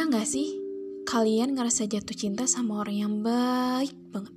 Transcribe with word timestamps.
Pernah 0.00 0.24
gak 0.24 0.32
sih 0.32 0.56
kalian 1.04 1.60
ngerasa 1.60 1.84
jatuh 1.84 2.16
cinta 2.16 2.48
sama 2.48 2.80
orang 2.80 2.96
yang 3.04 3.14
baik 3.20 3.92
banget? 4.08 4.32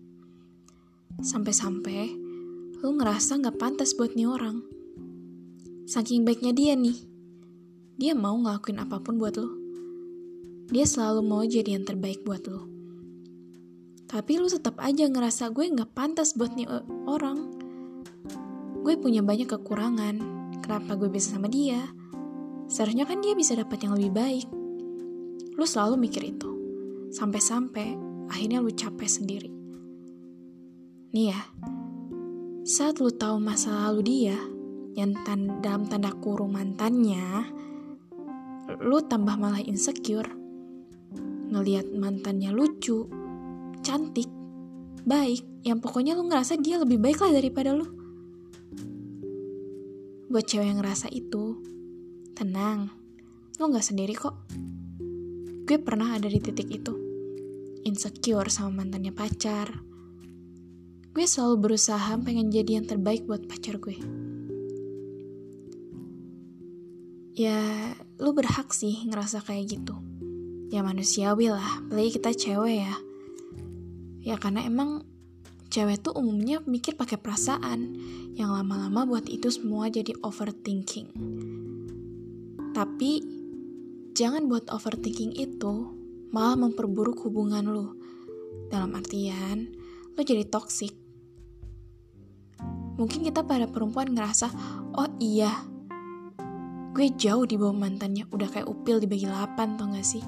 Sampai-sampai 1.24 2.12
lu 2.84 3.00
ngerasa 3.00 3.40
gak 3.40 3.56
pantas 3.56 3.96
buat 3.96 4.12
nih 4.12 4.28
orang. 4.28 4.60
Saking 5.88 6.28
baiknya 6.28 6.52
dia 6.52 6.76
nih, 6.76 7.08
dia 7.96 8.12
mau 8.12 8.36
ngelakuin 8.44 8.76
apa 8.76 9.00
pun 9.00 9.16
buat 9.16 9.40
lu. 9.40 9.56
Dia 10.68 10.84
selalu 10.84 11.24
mau 11.24 11.48
jadi 11.48 11.80
yang 11.80 11.88
terbaik 11.88 12.28
buat 12.28 12.44
lu. 12.44 12.68
Tapi 14.12 14.44
lu 14.44 14.52
tetap 14.52 14.76
aja 14.84 15.08
ngerasa 15.08 15.48
gue 15.48 15.64
gak 15.64 15.96
pantas 15.96 16.36
buat 16.36 16.60
nih 16.60 16.68
uh, 16.68 16.84
orang. 17.08 17.40
Gue 18.84 19.00
punya 19.00 19.24
banyak 19.24 19.48
kekurangan. 19.48 20.20
Kenapa 20.60 21.00
gue 21.00 21.08
bisa 21.08 21.40
sama 21.40 21.48
dia? 21.48 21.88
Seharusnya 22.68 23.08
kan 23.08 23.24
dia 23.24 23.32
bisa 23.32 23.56
dapat 23.56 23.80
yang 23.80 23.96
lebih 23.96 24.12
baik. 24.12 24.63
Lu 25.54 25.66
selalu 25.66 26.10
mikir 26.10 26.24
itu. 26.26 26.50
Sampai-sampai 27.14 27.98
akhirnya 28.30 28.60
lu 28.60 28.74
capek 28.74 29.10
sendiri. 29.10 29.50
Nih 31.14 31.30
ya, 31.30 31.42
saat 32.66 32.98
lu 32.98 33.14
tahu 33.14 33.38
masa 33.38 33.70
lalu 33.90 34.02
dia, 34.02 34.38
yang 34.98 35.14
tan 35.22 35.62
dalam 35.62 35.86
tanda 35.86 36.10
kurung 36.18 36.58
mantannya, 36.58 37.46
lu 38.82 38.98
tambah 39.06 39.38
malah 39.38 39.62
insecure. 39.62 40.26
Ngeliat 41.54 41.94
mantannya 41.94 42.50
lucu, 42.50 43.06
cantik, 43.86 44.26
baik, 45.06 45.46
yang 45.62 45.78
pokoknya 45.78 46.18
lu 46.18 46.26
ngerasa 46.26 46.58
dia 46.58 46.82
lebih 46.82 46.98
baik 46.98 47.22
lah 47.22 47.30
daripada 47.30 47.78
lu. 47.78 47.86
Buat 50.34 50.50
cewek 50.50 50.66
yang 50.66 50.82
ngerasa 50.82 51.14
itu, 51.14 51.62
tenang, 52.34 52.90
lu 53.62 53.70
gak 53.70 53.86
sendiri 53.86 54.18
kok. 54.18 54.34
Gue 55.64 55.80
pernah 55.80 56.20
ada 56.20 56.28
di 56.28 56.44
titik 56.44 56.68
itu. 56.68 56.92
Insecure 57.88 58.52
sama 58.52 58.84
mantannya 58.84 59.16
pacar. 59.16 59.72
Gue 61.16 61.24
selalu 61.24 61.56
berusaha 61.64 62.20
pengen 62.20 62.52
jadi 62.52 62.84
yang 62.84 62.86
terbaik 62.90 63.24
buat 63.24 63.48
pacar 63.48 63.80
gue. 63.80 63.96
Ya, 67.40 67.96
lu 68.20 68.36
berhak 68.36 68.76
sih 68.76 69.08
ngerasa 69.08 69.40
kayak 69.40 69.80
gitu. 69.80 69.96
Ya 70.68 70.84
manusiawi 70.84 71.48
lah, 71.48 71.80
apalagi 71.80 72.20
kita 72.20 72.36
cewek 72.36 72.84
ya. 72.84 72.96
Ya 74.20 74.36
karena 74.36 74.68
emang 74.68 75.08
cewek 75.72 76.04
tuh 76.04 76.12
umumnya 76.12 76.60
mikir 76.68 77.00
pakai 77.00 77.16
perasaan 77.16 77.96
yang 78.36 78.52
lama-lama 78.52 79.08
buat 79.08 79.32
itu 79.32 79.48
semua 79.48 79.88
jadi 79.88 80.12
overthinking. 80.28 81.08
Tapi 82.76 83.43
Jangan 84.14 84.46
buat 84.46 84.70
overthinking 84.70 85.34
itu 85.42 85.90
malah 86.30 86.54
memperburuk 86.54 87.26
hubungan 87.26 87.66
lu. 87.66 87.98
Dalam 88.70 88.94
artian, 88.94 89.74
lu 90.14 90.22
jadi 90.22 90.46
toxic. 90.46 90.94
Mungkin 92.94 93.26
kita 93.26 93.42
pada 93.42 93.66
perempuan 93.66 94.14
ngerasa, 94.14 94.54
oh 94.94 95.10
iya, 95.18 95.50
gue 96.94 97.10
jauh 97.18 97.42
di 97.50 97.58
bawah 97.58 97.74
mantannya, 97.74 98.30
udah 98.30 98.54
kayak 98.54 98.70
upil 98.70 99.02
dibagi 99.02 99.26
8 99.26 99.82
tau 99.82 99.90
gak 99.90 100.06
sih? 100.06 100.22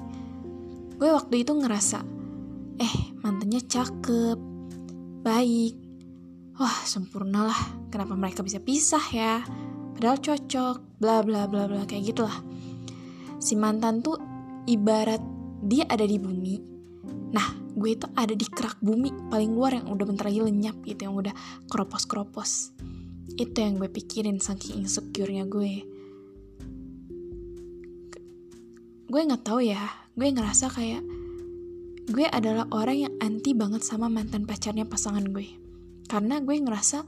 Gue 0.98 1.14
waktu 1.14 1.46
itu 1.46 1.54
ngerasa, 1.54 2.02
eh 2.82 2.94
mantannya 3.22 3.62
cakep, 3.62 4.38
baik, 5.22 5.74
wah 6.58 6.78
sempurna 6.82 7.54
lah, 7.54 7.62
kenapa 7.86 8.18
mereka 8.18 8.42
bisa 8.42 8.58
pisah 8.58 9.06
ya? 9.14 9.46
Padahal 9.94 10.18
cocok, 10.18 10.98
bla 10.98 11.22
bla 11.22 11.46
bla 11.46 11.70
bla 11.70 11.86
kayak 11.86 12.10
gitulah 12.10 12.34
si 13.38 13.54
mantan 13.54 14.00
tuh 14.00 14.16
ibarat 14.66 15.20
dia 15.64 15.84
ada 15.88 16.04
di 16.04 16.18
bumi. 16.18 16.56
Nah 17.32 17.48
gue 17.76 17.90
itu 17.92 18.08
ada 18.16 18.32
di 18.32 18.46
kerak 18.48 18.80
bumi 18.80 19.28
paling 19.28 19.52
luar 19.52 19.76
yang 19.76 19.92
udah 19.92 20.06
bentar 20.08 20.26
lagi 20.28 20.40
lenyap 20.40 20.76
gitu 20.84 21.06
yang 21.06 21.14
udah 21.16 21.34
keropos-keropos. 21.68 22.72
Itu 23.36 23.56
yang 23.56 23.76
gue 23.76 23.90
pikirin 23.90 24.40
saking 24.40 24.86
insecure-nya 24.86 25.44
gue. 25.44 25.84
Gue 29.06 29.20
nggak 29.22 29.44
tahu 29.44 29.60
ya 29.62 29.80
gue 30.16 30.28
ngerasa 30.32 30.72
kayak 30.72 31.04
gue 32.06 32.26
adalah 32.30 32.64
orang 32.72 32.96
yang 32.96 33.14
anti 33.20 33.52
banget 33.52 33.84
sama 33.84 34.08
mantan 34.08 34.48
pacarnya 34.48 34.88
pasangan 34.88 35.26
gue. 35.28 35.46
Karena 36.06 36.38
gue 36.38 36.54
ngerasa 36.54 37.02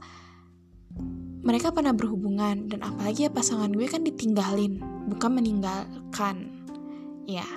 mereka 1.39 1.71
pernah 1.71 1.95
berhubungan 1.95 2.67
dan 2.67 2.83
apalagi 2.83 3.27
ya 3.27 3.31
pasangan 3.31 3.71
gue 3.71 3.87
kan 3.87 4.03
ditinggalin 4.03 4.83
bukan 5.07 5.31
meninggalkan. 5.39 6.51
Ya 7.23 7.47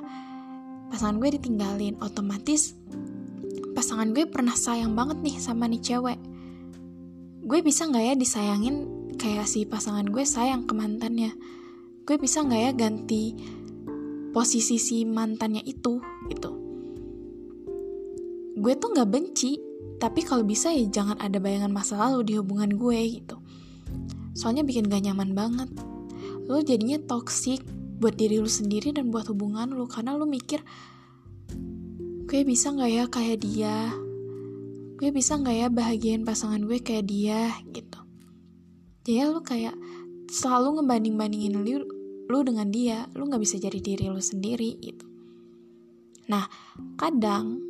pasangan 0.92 1.18
gue 1.18 1.34
ditinggalin 1.34 1.98
otomatis 1.98 2.76
pasangan 3.72 4.12
gue 4.12 4.28
pernah 4.28 4.54
sayang 4.54 4.94
banget 4.94 5.18
nih 5.24 5.36
sama 5.42 5.66
nih 5.66 5.82
cewek. 5.82 6.20
Gue 7.42 7.58
bisa 7.64 7.90
nggak 7.90 8.04
ya 8.06 8.14
disayangin 8.14 8.76
kayak 9.18 9.50
si 9.50 9.66
pasangan 9.66 10.06
gue 10.06 10.22
sayang 10.22 10.62
ke 10.68 10.72
mantannya? 10.78 11.34
Gue 12.06 12.16
bisa 12.22 12.46
nggak 12.46 12.62
ya 12.62 12.72
ganti 12.76 13.34
posisi 14.30 14.78
si 14.78 15.02
mantannya 15.02 15.66
itu 15.66 15.98
gitu. 16.30 16.50
Gue 18.62 18.78
tuh 18.78 18.94
nggak 18.94 19.10
benci 19.10 19.58
tapi 19.98 20.22
kalau 20.22 20.46
bisa 20.46 20.70
ya 20.70 20.86
jangan 20.86 21.18
ada 21.18 21.42
bayangan 21.42 21.74
masa 21.74 21.98
lalu 21.98 22.30
di 22.30 22.32
hubungan 22.38 22.70
gue 22.78 23.22
gitu 23.22 23.41
soalnya 24.32 24.64
bikin 24.64 24.88
gak 24.88 25.04
nyaman 25.04 25.36
banget. 25.36 25.70
Lu 26.48 26.60
jadinya 26.64 26.98
toxic 27.04 27.62
buat 28.02 28.18
diri 28.18 28.42
lu 28.42 28.50
sendiri 28.50 28.90
dan 28.90 29.14
buat 29.14 29.30
hubungan 29.30 29.70
lu 29.70 29.86
karena 29.86 30.18
lu 30.18 30.26
mikir 30.26 30.58
gue 32.26 32.40
bisa 32.42 32.72
nggak 32.72 32.90
ya 32.90 33.04
kayak 33.06 33.38
dia? 33.44 33.92
Gue 34.98 35.12
bisa 35.12 35.36
nggak 35.36 35.56
ya 35.56 35.68
bahagiain 35.68 36.24
pasangan 36.24 36.64
gue 36.64 36.80
kayak 36.80 37.04
dia? 37.06 37.52
Gitu. 37.70 38.00
Jadi 39.04 39.20
lu 39.28 39.44
kayak 39.44 39.76
selalu 40.32 40.80
ngebanding 40.80 41.14
bandingin 41.20 41.54
lu 41.60 41.84
lu 42.26 42.38
dengan 42.40 42.72
dia. 42.72 43.04
Lu 43.12 43.28
nggak 43.28 43.42
bisa 43.42 43.60
jadi 43.60 43.78
diri 43.78 44.08
lu 44.08 44.18
sendiri 44.18 44.80
gitu. 44.80 45.04
Nah 46.32 46.48
kadang 46.96 47.60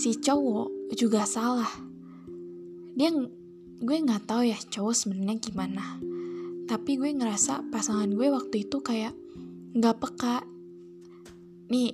si 0.00 0.16
cowok 0.16 0.96
juga 0.96 1.28
salah. 1.28 1.68
Dia 2.96 3.12
gue 3.82 3.96
nggak 3.98 4.30
tahu 4.30 4.46
ya 4.46 4.54
cowok 4.54 4.94
sebenarnya 4.94 5.42
gimana. 5.42 5.98
Tapi 6.70 6.94
gue 7.02 7.10
ngerasa 7.10 7.66
pasangan 7.74 8.06
gue 8.14 8.30
waktu 8.30 8.70
itu 8.70 8.78
kayak 8.78 9.10
nggak 9.74 9.98
peka. 9.98 10.46
Nih 11.66 11.90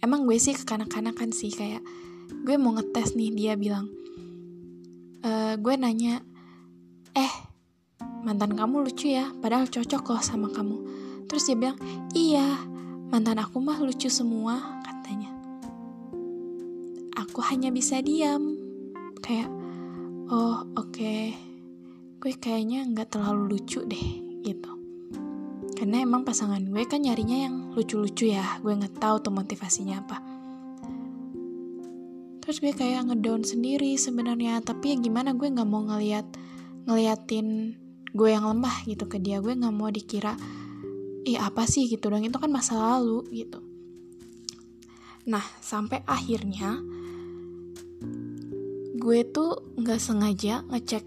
emang 0.00 0.24
gue 0.24 0.40
sih 0.40 0.56
kekanak-kanakan 0.56 1.30
sih 1.36 1.52
kayak 1.52 1.84
gue 2.32 2.56
mau 2.56 2.72
ngetes 2.72 3.12
nih 3.16 3.30
dia 3.36 3.52
bilang 3.56 3.92
e, 5.20 5.60
gue 5.60 5.74
nanya 5.76 6.24
eh 7.12 7.32
mantan 8.24 8.56
kamu 8.56 8.88
lucu 8.88 9.12
ya? 9.12 9.28
Padahal 9.44 9.68
cocok 9.68 10.02
loh 10.08 10.24
sama 10.24 10.48
kamu. 10.48 10.76
Terus 11.28 11.52
dia 11.52 11.56
bilang 11.60 11.76
iya 12.16 12.64
mantan 13.12 13.44
aku 13.44 13.60
mah 13.60 13.76
lucu 13.76 14.08
semua 14.08 14.80
katanya. 14.80 15.36
Aku 17.20 17.44
hanya 17.44 17.68
bisa 17.68 18.00
diam. 18.00 18.56
Kayak 19.20 19.63
oke 20.74 20.90
okay. 20.90 21.30
gue 22.18 22.32
kayaknya 22.34 22.82
nggak 22.90 23.14
terlalu 23.14 23.58
lucu 23.58 23.84
deh 23.86 24.06
gitu. 24.42 24.72
Karena 25.74 26.02
emang 26.02 26.26
pasangan 26.26 26.62
gue 26.62 26.82
kan 26.86 27.02
nyarinya 27.02 27.46
yang 27.46 27.54
lucu-lucu 27.74 28.30
ya 28.30 28.58
gue 28.58 28.72
nggak 28.74 28.98
tahu 28.98 29.22
tuh 29.22 29.32
motivasinya 29.34 30.02
apa. 30.02 30.18
Terus 32.42 32.58
gue 32.60 32.72
kayak 32.74 33.08
ngedown 33.08 33.46
sendiri 33.46 33.94
sebenarnya 33.94 34.60
tapi 34.66 34.92
ya 34.92 34.96
gimana 34.98 35.32
gue 35.32 35.46
nggak 35.46 35.68
mau 35.68 35.84
ngeliat 35.84 36.26
ngeliatin 36.90 37.78
gue 38.14 38.28
yang 38.30 38.50
lemah 38.50 38.82
gitu 38.88 39.06
ke 39.06 39.22
dia. 39.22 39.38
Gue 39.38 39.54
nggak 39.54 39.74
mau 39.74 39.92
dikira 39.92 40.34
ih 41.24 41.38
apa 41.38 41.64
sih? 41.70 41.86
gitu 41.86 42.10
dong. 42.10 42.24
Itu 42.24 42.40
kan 42.42 42.50
masa 42.50 42.74
lalu 42.76 43.24
gitu. 43.30 43.62
Nah 45.28 45.44
sampai 45.62 46.02
akhirnya 46.04 46.78
gue 49.04 49.20
tuh 49.28 49.76
nggak 49.76 50.00
sengaja 50.00 50.64
ngecek 50.72 51.04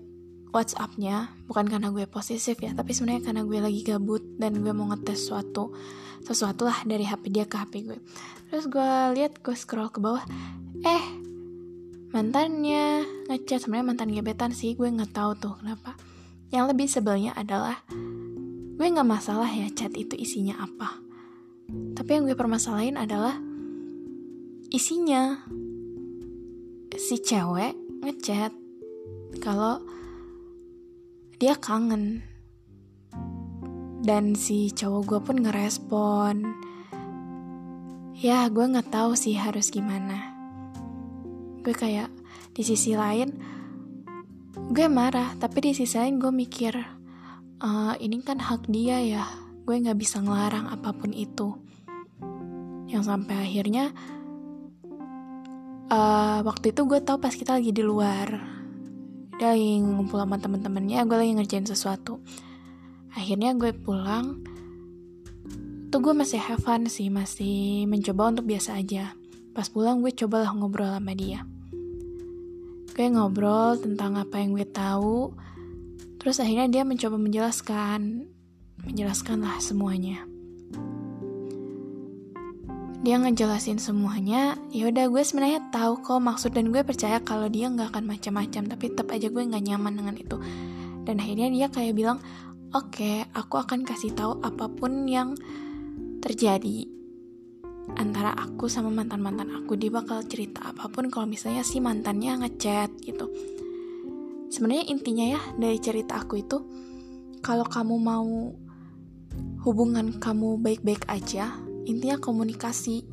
WhatsAppnya 0.54 1.34
bukan 1.50 1.66
karena 1.66 1.90
gue 1.90 2.06
posesif 2.06 2.62
ya 2.62 2.78
tapi 2.78 2.94
sebenarnya 2.94 3.26
karena 3.26 3.42
gue 3.42 3.58
lagi 3.58 3.82
gabut 3.82 4.22
dan 4.38 4.62
gue 4.62 4.70
mau 4.70 4.86
ngetes 4.94 5.26
suatu 5.34 5.74
sesuatu 6.22 6.68
lah 6.68 6.84
dari 6.84 7.08
HP 7.08 7.32
dia 7.32 7.46
ke 7.48 7.56
HP 7.56 7.74
gue. 7.88 8.00
Terus 8.52 8.68
gue 8.68 8.92
lihat 9.16 9.40
gue 9.40 9.56
scroll 9.56 9.88
ke 9.88 10.04
bawah 10.04 10.20
eh 10.84 11.06
mantannya 12.12 13.08
ngechat. 13.32 13.64
Sebenarnya 13.64 13.88
mantan 13.88 14.12
gebetan 14.12 14.52
sih 14.52 14.76
gue 14.76 14.92
nggak 14.92 15.16
tahu 15.16 15.32
tuh 15.40 15.54
kenapa. 15.64 15.96
Yang 16.52 16.66
lebih 16.76 16.88
sebelnya 16.92 17.32
adalah 17.32 17.80
gue 18.78 18.88
nggak 18.88 19.08
masalah 19.08 19.48
ya 19.48 19.72
chat 19.72 19.96
itu 19.96 20.20
isinya 20.20 20.60
apa. 20.60 21.00
Tapi 21.96 22.10
yang 22.12 22.28
gue 22.28 22.36
permasalahin 22.36 23.00
adalah 23.00 23.40
isinya 24.68 25.48
si 26.98 27.24
cewek 27.24 27.87
ngechat 28.04 28.54
kalau 29.42 29.82
dia 31.38 31.54
kangen. 31.58 32.26
Dan 33.98 34.38
si 34.38 34.72
cowok 34.72 35.02
gue 35.04 35.20
pun 35.20 35.38
ngerespon 35.42 36.36
ya 38.18 38.50
gue 38.50 38.66
nggak 38.66 38.90
tahu 38.90 39.14
sih 39.14 39.38
harus 39.38 39.70
gimana. 39.70 40.34
Gue 41.62 41.74
kayak 41.78 42.10
di 42.58 42.66
sisi 42.66 42.98
lain 42.98 43.30
gue 44.74 44.88
marah 44.90 45.38
tapi 45.38 45.70
di 45.70 45.72
sisi 45.78 46.02
lain 46.02 46.18
gue 46.18 46.34
mikir 46.34 46.74
uh, 47.62 47.94
ini 48.02 48.18
kan 48.26 48.42
hak 48.42 48.66
dia 48.66 48.98
ya 49.06 49.24
gue 49.70 49.76
nggak 49.78 50.02
bisa 50.02 50.18
ngelarang 50.18 50.66
apa 50.66 50.90
pun 50.98 51.14
itu. 51.14 51.54
Yang 52.90 53.12
sampai 53.14 53.36
akhirnya 53.46 53.94
uh, 55.92 56.40
waktu 56.44 56.76
itu 56.76 56.84
gue 56.88 57.00
tahu 57.04 57.18
pas 57.20 57.34
kita 57.34 57.58
lagi 57.58 57.72
di 57.72 57.84
luar. 57.84 58.28
Dia 59.38 59.54
lagi 59.54 59.82
ngumpul 59.82 60.18
sama 60.18 60.42
temen-temennya 60.42 61.06
gue 61.06 61.18
lagi 61.18 61.32
ngerjain 61.38 61.68
sesuatu. 61.68 62.20
Akhirnya 63.14 63.54
gue 63.56 63.74
pulang. 63.74 64.44
Tuh 65.88 66.00
gue 66.04 66.14
masih 66.14 66.42
have 66.42 66.62
fun 66.62 66.86
sih 66.92 67.08
masih 67.08 67.88
mencoba 67.88 68.36
untuk 68.36 68.46
biasa 68.50 68.78
aja. 68.78 69.16
Pas 69.56 69.70
pulang 69.72 70.04
gue 70.04 70.12
cobalah 70.14 70.52
ngobrol 70.54 70.92
sama 70.92 71.14
dia. 71.16 71.48
Gue 72.94 73.08
ngobrol 73.14 73.78
tentang 73.80 74.20
apa 74.20 74.42
yang 74.42 74.58
gue 74.58 74.68
tahu. 74.68 75.34
Terus 76.18 76.42
akhirnya 76.44 76.68
dia 76.68 76.84
mencoba 76.84 77.16
menjelaskan. 77.16 78.28
Menjelaskan 78.84 79.42
lah 79.42 79.58
semuanya 79.62 80.37
dia 83.08 83.16
ngejelasin 83.16 83.80
semuanya. 83.80 84.60
Ya 84.68 84.92
udah 84.92 85.08
gue 85.08 85.24
sebenarnya 85.24 85.72
tahu 85.72 86.04
kok 86.04 86.20
maksud 86.20 86.52
dan 86.52 86.76
gue 86.76 86.84
percaya 86.84 87.24
kalau 87.24 87.48
dia 87.48 87.72
nggak 87.72 87.96
akan 87.96 88.04
macam-macam 88.04 88.68
tapi 88.68 88.92
tetap 88.92 89.08
aja 89.16 89.32
gue 89.32 89.48
nggak 89.48 89.64
nyaman 89.64 89.96
dengan 89.96 90.16
itu. 90.20 90.36
Dan 91.08 91.24
akhirnya 91.24 91.48
dia 91.48 91.68
kayak 91.72 91.96
bilang 91.96 92.20
oke 92.76 92.92
okay, 92.92 93.24
aku 93.32 93.64
akan 93.64 93.88
kasih 93.88 94.12
tahu 94.12 94.44
apa 94.44 94.68
pun 94.68 95.08
yang 95.08 95.40
terjadi 96.20 96.84
antara 97.96 98.36
aku 98.36 98.68
sama 98.68 98.92
mantan-mantan 98.92 99.56
aku. 99.56 99.80
Dia 99.80 99.88
bakal 99.88 100.28
cerita 100.28 100.68
apa 100.68 100.92
pun 100.92 101.08
kalau 101.08 101.32
misalnya 101.32 101.64
si 101.64 101.80
mantannya 101.80 102.44
ngechat 102.44 102.92
gitu. 103.08 103.32
Sebenarnya 104.52 104.84
intinya 104.84 105.40
ya 105.40 105.40
dari 105.56 105.80
cerita 105.80 106.20
aku 106.20 106.44
itu 106.44 106.60
kalau 107.40 107.64
kamu 107.64 107.96
mau 108.04 108.52
hubungan 109.64 110.20
kamu 110.20 110.60
baik-baik 110.60 111.08
aja 111.08 111.67
intinya 111.88 112.20
komunikasi. 112.20 113.08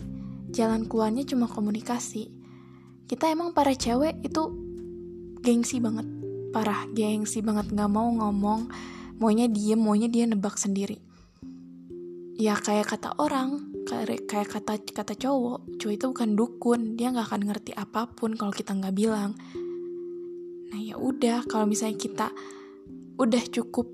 Jalan 0.50 0.90
keluarnya 0.90 1.22
cuma 1.22 1.46
komunikasi. 1.46 2.30
Kita 3.06 3.30
emang 3.30 3.54
para 3.54 3.70
cewek 3.70 4.18
itu 4.26 4.42
gengsi 5.38 5.78
banget. 5.78 6.06
Parah 6.50 6.90
gengsi 6.90 7.38
banget. 7.40 7.70
Nggak 7.70 7.90
mau 7.90 8.10
ngomong. 8.10 8.70
Maunya 9.22 9.46
diem 9.46 9.78
maunya 9.78 10.10
dia 10.10 10.26
nebak 10.26 10.58
sendiri. 10.58 10.98
Ya 12.34 12.58
kayak 12.58 12.90
kata 12.90 13.14
orang 13.22 13.70
kayak 13.86 14.50
kata 14.50 14.82
kata 14.90 15.14
cowok 15.14 15.78
cowok 15.78 15.94
itu 15.94 16.04
bukan 16.10 16.30
dukun. 16.34 16.80
Dia 16.98 17.14
nggak 17.14 17.30
akan 17.30 17.42
ngerti 17.46 17.72
apa 17.78 18.10
pun 18.10 18.34
kalau 18.34 18.50
kita 18.50 18.74
nggak 18.74 18.94
bilang. 18.98 19.38
Nah 20.74 20.80
ya 20.82 20.98
udah 20.98 21.46
kalau 21.46 21.70
misalnya 21.70 21.94
kita 21.94 22.26
udah 23.14 23.44
cukup 23.54 23.86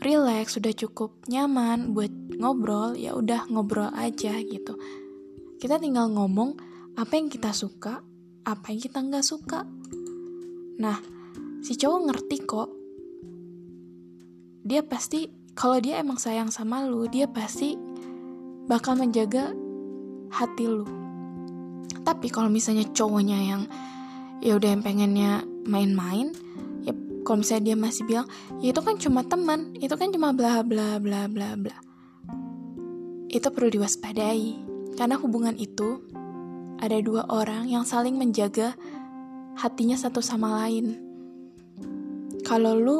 relax 0.00 0.56
sudah 0.56 0.72
cukup 0.72 1.18
nyaman 1.26 1.92
buat 1.92 2.19
ngobrol 2.40 2.96
ya 2.96 3.12
udah 3.12 3.46
ngobrol 3.52 3.92
aja 3.92 4.40
gitu 4.40 4.74
kita 5.60 5.76
tinggal 5.76 6.08
ngomong 6.08 6.56
apa 6.96 7.12
yang 7.14 7.28
kita 7.28 7.52
suka 7.52 8.00
apa 8.48 8.66
yang 8.72 8.80
kita 8.80 8.98
nggak 9.04 9.22
suka 9.22 9.68
nah 10.80 10.96
si 11.60 11.76
cowok 11.76 12.00
ngerti 12.08 12.36
kok 12.48 12.68
dia 14.64 14.80
pasti 14.84 15.40
kalau 15.60 15.76
dia 15.76 16.00
emang 16.00 16.16
sayang 16.16 16.48
sama 16.48 16.86
lu, 16.86 17.04
dia 17.10 17.26
pasti 17.26 17.76
bakal 18.64 18.96
menjaga 18.96 19.52
hati 20.32 20.64
lu. 20.64 20.86
Tapi 22.00 22.32
kalau 22.32 22.48
misalnya 22.48 22.86
cowoknya 22.94 23.38
yang 23.44 23.62
ya 24.40 24.56
udah 24.56 24.72
yang 24.72 24.80
pengennya 24.80 25.44
main-main, 25.68 26.32
ya 26.86 26.96
kalau 27.26 27.44
misalnya 27.44 27.72
dia 27.72 27.76
masih 27.76 28.02
bilang, 28.08 28.26
ya 28.62 28.72
itu 28.72 28.80
kan 28.80 28.96
cuma 28.96 29.20
teman, 29.26 29.74
itu 29.76 29.92
kan 29.98 30.08
cuma 30.14 30.32
bla 30.32 30.64
bla 30.64 30.96
bla 30.96 31.28
bla 31.28 31.58
bla. 31.58 31.76
Itu 33.30 33.54
perlu 33.54 33.70
diwaspadai, 33.70 34.58
karena 34.98 35.14
hubungan 35.14 35.54
itu 35.54 36.02
ada 36.82 36.98
dua 36.98 37.30
orang 37.30 37.70
yang 37.70 37.86
saling 37.86 38.18
menjaga 38.18 38.74
hatinya 39.54 39.94
satu 39.94 40.18
sama 40.18 40.66
lain. 40.66 40.98
Kalau 42.42 42.74
lu 42.74 42.98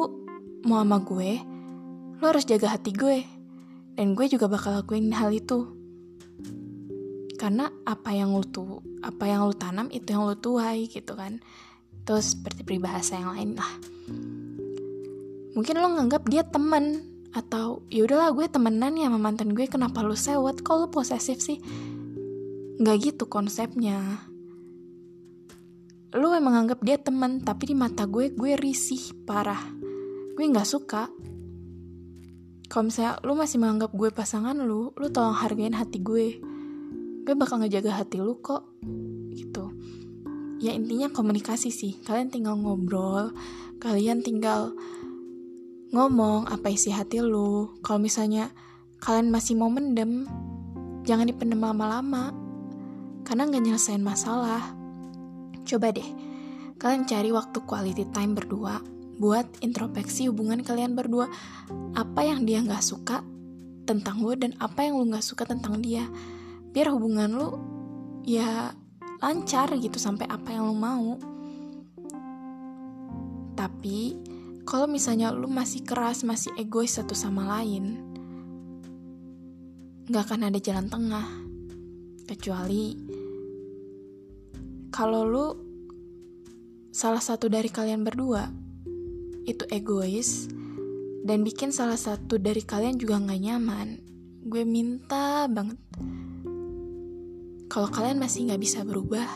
mau 0.63 0.79
sama 0.79 1.03
gue, 1.03 1.43
lo 2.15 2.23
harus 2.23 2.47
jaga 2.47 2.71
hati 2.71 2.95
gue. 2.95 3.27
Dan 3.91 4.15
gue 4.15 4.31
juga 4.31 4.47
bakal 4.47 4.79
lakuin 4.79 5.11
hal 5.11 5.35
itu. 5.35 5.67
Karena 7.35 7.67
apa 7.83 8.15
yang 8.15 8.31
lo 8.31 8.47
tuh, 8.47 8.79
apa 9.03 9.27
yang 9.27 9.43
lo 9.43 9.51
tanam 9.51 9.91
itu 9.91 10.15
yang 10.15 10.23
lo 10.23 10.39
tuai 10.39 10.87
gitu 10.87 11.11
kan. 11.11 11.43
Terus 12.07 12.39
seperti 12.39 12.63
peribahasa 12.63 13.19
yang 13.19 13.35
lain 13.35 13.59
lah. 13.59 13.71
Mungkin 15.59 15.75
lo 15.75 15.91
nganggap 15.91 16.23
dia 16.31 16.47
temen 16.47 17.10
atau 17.31 17.87
ya 17.87 18.03
udahlah 18.03 18.35
gue 18.35 18.47
temenan 18.51 18.99
ya 18.99 19.07
sama 19.07 19.19
mantan 19.19 19.55
gue 19.55 19.65
kenapa 19.67 20.03
lo 20.03 20.15
sewot? 20.15 20.59
Kok 20.59 20.75
lo 20.75 20.87
posesif 20.91 21.39
sih? 21.39 21.59
Nggak 22.79 22.97
gitu 23.01 23.23
konsepnya. 23.31 24.27
Lo 26.11 26.35
emang 26.35 26.67
anggap 26.67 26.83
dia 26.83 26.99
temen 26.99 27.39
tapi 27.39 27.71
di 27.71 27.75
mata 27.75 28.03
gue 28.03 28.35
gue 28.35 28.53
risih 28.59 29.15
parah. 29.23 29.63
Gue 30.35 30.45
nggak 30.47 30.67
suka. 30.67 31.07
Kalau 32.71 32.87
misalnya 32.87 33.19
lu 33.23 33.35
masih 33.35 33.57
menganggap 33.59 33.91
gue 33.95 34.09
pasangan 34.11 34.55
lu 34.55 34.91
lu 34.95 35.07
tolong 35.11 35.35
hargain 35.35 35.75
hati 35.75 36.03
gue. 36.03 36.39
Gue 37.23 37.35
bakal 37.39 37.63
ngejaga 37.63 38.03
hati 38.03 38.19
lu 38.19 38.39
kok. 38.43 38.67
Gitu. 39.31 39.65
Ya 40.59 40.75
intinya 40.75 41.07
komunikasi 41.07 41.71
sih. 41.71 41.99
Kalian 42.03 42.27
tinggal 42.27 42.59
ngobrol 42.59 43.31
kalian 43.81 44.21
tinggal 44.21 44.77
ngomong 45.91 46.47
apa 46.47 46.71
isi 46.71 46.89
hati 46.91 47.19
lu? 47.19 47.75
Kalau 47.83 47.99
misalnya 47.99 48.49
kalian 49.03 49.27
masih 49.27 49.59
mau 49.59 49.67
mendem 49.67 50.23
jangan 51.03 51.27
dipendem 51.27 51.59
lama-lama. 51.59 52.31
Karena 53.27 53.47
nggak 53.47 53.63
nyelesain 53.63 54.01
masalah. 54.01 54.73
Coba 55.67 55.93
deh 55.93 56.07
kalian 56.81 57.05
cari 57.05 57.29
waktu 57.29 57.61
quality 57.61 58.09
time 58.09 58.33
berdua 58.33 58.81
buat 59.21 59.45
introspeksi 59.61 60.31
hubungan 60.31 60.65
kalian 60.65 60.97
berdua. 60.97 61.29
Apa 61.93 62.25
yang 62.25 62.47
dia 62.47 62.63
nggak 62.63 62.81
suka 62.81 63.21
tentang 63.85 64.23
lo 64.25 64.33
dan 64.33 64.57
apa 64.57 64.87
yang 64.87 64.97
lo 64.97 65.05
nggak 65.05 65.21
suka 65.21 65.45
tentang 65.45 65.77
dia. 65.83 66.07
Biar 66.73 66.89
hubungan 66.89 67.29
lo 67.29 67.49
ya 68.25 68.73
lancar 69.21 69.69
gitu 69.77 69.99
sampai 70.01 70.25
apa 70.25 70.49
yang 70.55 70.71
lo 70.71 70.73
mau. 70.73 71.19
Tapi 73.53 74.30
kalau 74.71 74.87
misalnya 74.87 75.35
lo 75.35 75.51
masih 75.51 75.83
keras 75.83 76.23
masih 76.23 76.55
egois 76.55 76.95
satu 76.95 77.11
sama 77.11 77.43
lain 77.59 77.99
nggak 80.07 80.27
akan 80.27 80.47
ada 80.47 80.59
jalan 80.63 80.87
tengah. 80.87 81.27
Kecuali 82.27 82.95
kalau 84.91 85.27
lo 85.27 85.47
salah 86.95 87.19
satu 87.19 87.51
dari 87.51 87.67
kalian 87.67 88.07
berdua 88.07 88.47
itu 89.43 89.67
egois 89.67 90.47
dan 91.27 91.43
bikin 91.43 91.75
salah 91.75 91.99
satu 91.99 92.39
dari 92.39 92.63
kalian 92.63 92.95
juga 92.99 93.19
nggak 93.19 93.41
nyaman, 93.43 93.87
gue 94.47 94.63
minta 94.63 95.51
banget. 95.51 95.79
Kalau 97.67 97.87
kalian 97.87 98.19
masih 98.19 98.47
nggak 98.47 98.61
bisa 98.63 98.87
berubah, 98.87 99.27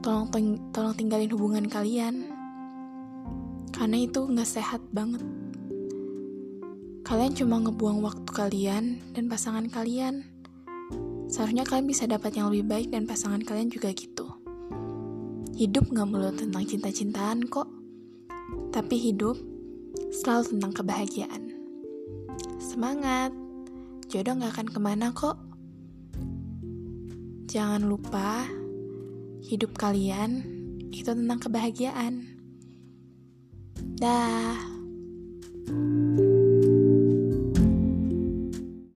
tolong 0.00 0.28
tolong 0.72 0.96
tinggalin 0.96 1.28
hubungan 1.32 1.68
kalian 1.68 2.29
karena 3.80 3.96
itu 3.96 4.28
nggak 4.28 4.44
sehat 4.44 4.84
banget. 4.92 5.24
Kalian 7.00 7.32
cuma 7.32 7.64
ngebuang 7.64 8.04
waktu 8.04 8.28
kalian 8.28 8.84
dan 9.16 9.24
pasangan 9.24 9.72
kalian. 9.72 10.28
Seharusnya 11.32 11.64
kalian 11.64 11.88
bisa 11.88 12.04
dapat 12.04 12.36
yang 12.36 12.52
lebih 12.52 12.68
baik 12.68 12.88
dan 12.92 13.08
pasangan 13.08 13.40
kalian 13.40 13.72
juga 13.72 13.88
gitu. 13.96 14.28
Hidup 15.56 15.88
gak 15.96 16.12
melulu 16.12 16.28
tentang 16.36 16.68
cinta-cintaan 16.68 17.48
kok. 17.48 17.72
Tapi 18.68 19.00
hidup 19.00 19.40
selalu 20.12 20.60
tentang 20.60 20.72
kebahagiaan. 20.76 21.42
Semangat, 22.60 23.32
jodoh 24.12 24.36
gak 24.44 24.60
akan 24.60 24.68
ke 24.68 24.78
mana 24.78 25.08
kok. 25.16 25.40
Jangan 27.48 27.88
lupa, 27.88 28.44
hidup 29.40 29.72
kalian 29.72 30.44
itu 30.92 31.10
tentang 31.16 31.40
kebahagiaan. 31.40 32.29
Dah. 34.00 34.56